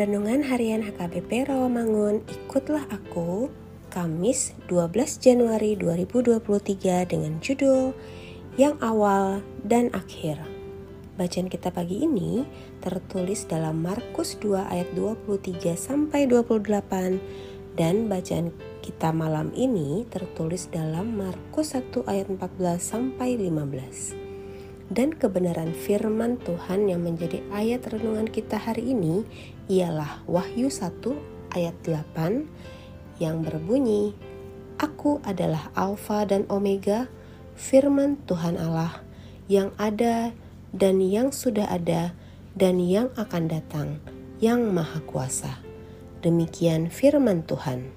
Renungan 0.00 0.48
Harian 0.48 0.80
HKBP 0.80 1.52
Rawamangun, 1.52 2.24
ikutlah 2.24 2.88
aku, 2.88 3.52
Kamis 3.92 4.56
12 4.64 4.96
Januari 5.20 5.76
2023 5.76 7.04
dengan 7.04 7.36
judul 7.44 7.92
Yang 8.56 8.80
Awal 8.80 9.44
dan 9.60 9.92
Akhir. 9.92 10.40
Bacaan 11.20 11.52
kita 11.52 11.68
pagi 11.68 12.00
ini 12.00 12.48
tertulis 12.80 13.44
dalam 13.44 13.84
Markus 13.84 14.40
2 14.40 14.72
ayat 14.72 14.88
23 14.96 15.76
sampai 15.76 16.24
28 16.24 17.76
dan 17.76 18.08
bacaan 18.08 18.56
kita 18.80 19.12
malam 19.12 19.52
ini 19.52 20.08
tertulis 20.08 20.72
dalam 20.72 21.12
Markus 21.12 21.76
1 21.76 22.08
ayat 22.08 22.32
14 22.32 22.80
sampai 22.80 23.36
15 23.36 24.29
dan 24.90 25.14
kebenaran 25.14 25.70
firman 25.70 26.36
Tuhan 26.42 26.90
yang 26.90 27.06
menjadi 27.06 27.40
ayat 27.54 27.86
renungan 27.86 28.26
kita 28.26 28.58
hari 28.58 28.90
ini 28.90 29.22
ialah 29.70 30.26
Wahyu 30.26 30.66
1 30.66 31.54
ayat 31.54 31.78
8 31.86 33.22
yang 33.22 33.46
berbunyi 33.46 34.18
Aku 34.82 35.22
adalah 35.22 35.70
Alfa 35.78 36.26
dan 36.26 36.42
Omega 36.50 37.06
firman 37.54 38.18
Tuhan 38.26 38.58
Allah 38.58 39.04
yang 39.46 39.70
ada 39.78 40.34
dan 40.74 40.98
yang 40.98 41.30
sudah 41.30 41.70
ada 41.70 42.16
dan 42.58 42.82
yang 42.82 43.14
akan 43.14 43.46
datang 43.46 43.88
yang 44.40 44.72
maha 44.72 45.04
kuasa. 45.04 45.60
Demikian 46.24 46.88
firman 46.88 47.44
Tuhan. 47.44 47.92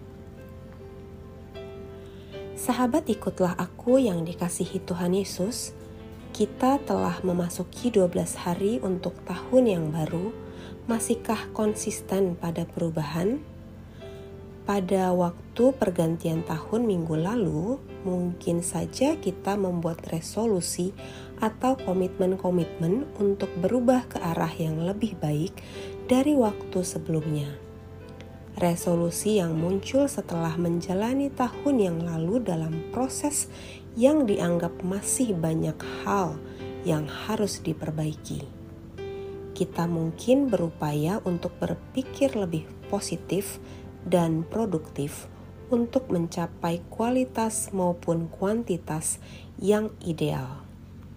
Sahabat 2.60 3.08
ikutlah 3.08 3.56
aku 3.56 4.00
yang 4.00 4.28
dikasihi 4.28 4.84
Tuhan 4.84 5.16
Yesus 5.16 5.72
kita 6.34 6.82
telah 6.82 7.22
memasuki 7.22 7.94
12 7.94 8.10
hari 8.42 8.82
untuk 8.82 9.14
tahun 9.30 9.70
yang 9.70 9.86
baru. 9.94 10.34
Masihkah 10.90 11.54
konsisten 11.54 12.34
pada 12.34 12.66
perubahan? 12.66 13.38
Pada 14.66 15.14
waktu 15.14 15.78
pergantian 15.78 16.42
tahun 16.42 16.90
minggu 16.90 17.22
lalu, 17.22 17.78
mungkin 18.02 18.66
saja 18.66 19.14
kita 19.14 19.54
membuat 19.62 20.02
resolusi 20.10 20.98
atau 21.38 21.78
komitmen-komitmen 21.78 23.06
untuk 23.22 23.54
berubah 23.62 24.10
ke 24.10 24.18
arah 24.18 24.52
yang 24.58 24.82
lebih 24.82 25.14
baik 25.22 25.54
dari 26.10 26.34
waktu 26.34 26.82
sebelumnya. 26.82 27.62
Resolusi 28.58 29.38
yang 29.38 29.54
muncul 29.54 30.10
setelah 30.10 30.58
menjalani 30.58 31.30
tahun 31.30 31.76
yang 31.78 31.98
lalu 32.02 32.42
dalam 32.42 32.90
proses 32.90 33.50
yang 33.94 34.26
dianggap 34.26 34.82
masih 34.82 35.38
banyak 35.38 35.78
hal 36.02 36.42
yang 36.82 37.06
harus 37.06 37.62
diperbaiki. 37.62 38.42
Kita 39.54 39.86
mungkin 39.86 40.50
berupaya 40.50 41.22
untuk 41.22 41.54
berpikir 41.62 42.34
lebih 42.34 42.66
positif 42.90 43.62
dan 44.02 44.42
produktif 44.42 45.30
untuk 45.70 46.10
mencapai 46.10 46.82
kualitas 46.90 47.70
maupun 47.70 48.34
kuantitas 48.34 49.22
yang 49.62 49.94
ideal. 50.02 50.66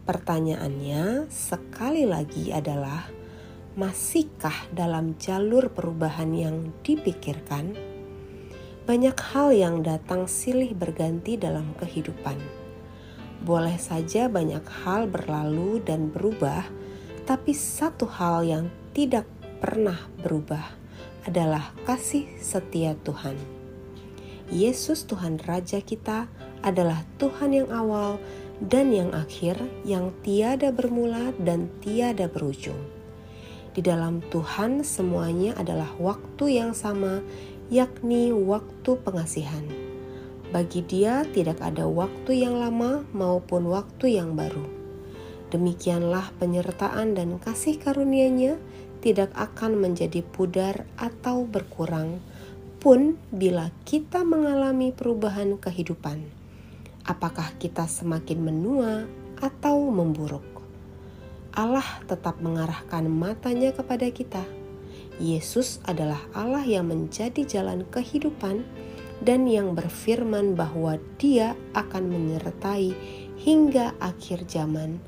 Pertanyaannya 0.05 1.33
sekali 1.33 2.05
lagi 2.07 2.53
adalah, 2.53 3.09
masihkah 3.75 4.69
dalam 4.71 5.17
jalur 5.19 5.73
perubahan 5.73 6.31
yang 6.37 6.57
dipikirkan? 6.85 7.75
Banyak 8.87 9.19
hal 9.35 9.51
yang 9.51 9.83
datang 9.83 10.31
silih 10.31 10.71
berganti 10.79 11.35
dalam 11.35 11.75
kehidupan 11.75 12.66
boleh 13.43 13.77
saja 13.77 14.31
banyak 14.31 14.65
hal 14.85 15.11
berlalu 15.11 15.83
dan 15.85 16.09
berubah, 16.09 16.65
tapi 17.29 17.53
satu 17.53 18.07
hal 18.07 18.47
yang 18.47 18.67
tidak 18.97 19.27
pernah 19.59 19.99
berubah 20.23 20.63
adalah 21.27 21.75
kasih 21.85 22.31
setia 22.39 22.95
Tuhan. 23.03 23.35
Yesus 24.47 25.05
Tuhan 25.11 25.43
Raja 25.43 25.83
kita 25.83 26.31
adalah 26.63 27.03
Tuhan 27.19 27.51
yang 27.51 27.69
awal 27.75 28.23
dan 28.63 28.95
yang 28.95 29.11
akhir 29.13 29.59
yang 29.83 30.15
tiada 30.23 30.71
bermula 30.71 31.35
dan 31.43 31.67
tiada 31.83 32.31
berujung. 32.31 32.79
Di 33.75 33.85
dalam 33.85 34.25
Tuhan 34.33 34.81
semuanya 34.87 35.53
adalah 35.61 35.93
waktu 36.01 36.63
yang 36.63 36.73
sama, 36.73 37.21
yakni 37.69 38.33
waktu 38.33 38.97
pengasihan 39.05 39.86
bagi 40.55 40.83
dia 40.87 41.27
tidak 41.35 41.59
ada 41.59 41.91
waktu 41.91 42.47
yang 42.47 42.59
lama 42.59 43.03
maupun 43.11 43.67
waktu 43.67 44.19
yang 44.21 44.39
baru. 44.39 44.63
Demikianlah 45.51 46.35
penyertaan 46.43 47.15
dan 47.15 47.39
kasih 47.39 47.79
karunia-Nya 47.79 48.59
tidak 49.03 49.31
akan 49.39 49.79
menjadi 49.79 50.23
pudar 50.23 50.87
atau 50.99 51.47
berkurang 51.47 52.19
pun 52.83 53.19
bila 53.31 53.71
kita 53.87 54.23
mengalami 54.23 54.91
perubahan 54.91 55.59
kehidupan. 55.59 56.23
Apakah 57.07 57.55
kita 57.63 57.87
semakin 57.87 58.43
menua 58.43 59.07
atau 59.39 59.91
memburuk? 59.91 60.43
Allah 61.55 61.87
tetap 62.05 62.43
mengarahkan 62.43 63.07
matanya 63.09 63.73
kepada 63.73 64.11
kita. 64.11 64.45
Yesus 65.17 65.81
adalah 65.89 66.21
Allah 66.37 66.67
yang 66.67 66.93
menjadi 66.93 67.47
jalan 67.49 67.89
kehidupan 67.89 68.67
dan 69.25 69.49
yang 69.49 69.73
berfirman 69.73 70.59
bahwa 70.59 71.01
Dia 71.17 71.57
akan 71.73 72.05
menyertai 72.13 72.93
hingga 73.41 73.97
akhir 74.03 74.45
zaman. 74.49 75.01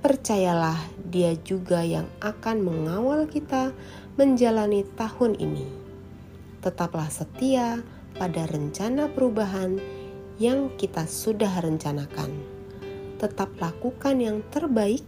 Percayalah, 0.00 0.80
Dia 0.98 1.36
juga 1.40 1.84
yang 1.84 2.08
akan 2.24 2.64
mengawal 2.64 3.28
kita 3.28 3.70
menjalani 4.16 4.82
tahun 4.96 5.36
ini. 5.38 5.66
Tetaplah 6.62 7.10
setia 7.10 7.82
pada 8.16 8.46
rencana 8.48 9.10
perubahan 9.10 9.78
yang 10.40 10.72
kita 10.74 11.06
sudah 11.06 11.50
rencanakan. 11.60 12.34
Tetap 13.20 13.54
lakukan 13.62 14.18
yang 14.18 14.38
terbaik 14.50 15.04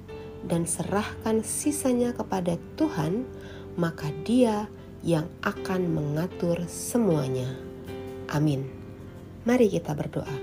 dan 0.46 0.68
serahkan 0.68 1.42
sisanya 1.42 2.14
kepada 2.14 2.60
Tuhan, 2.78 3.26
maka 3.74 4.12
Dia 4.22 4.70
yang 5.02 5.26
akan 5.42 5.90
mengatur 5.90 6.64
semuanya. 6.70 7.73
Amin. 8.34 8.66
Mari 9.46 9.70
kita 9.70 9.94
berdoa. 9.94 10.34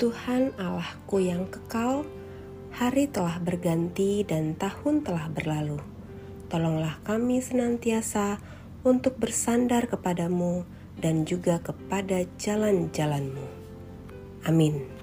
Tuhan 0.00 0.56
Allahku 0.56 1.20
yang 1.20 1.44
kekal, 1.52 2.08
hari 2.72 3.04
telah 3.04 3.36
berganti 3.36 4.24
dan 4.24 4.56
tahun 4.56 5.04
telah 5.04 5.28
berlalu. 5.28 5.76
Tolonglah 6.48 6.96
kami 7.04 7.44
senantiasa 7.44 8.40
untuk 8.80 9.20
bersandar 9.20 9.92
kepadamu 9.92 10.64
dan 10.96 11.28
juga 11.28 11.60
kepada 11.60 12.24
jalan-jalanmu. 12.40 13.44
Amin. 14.48 14.95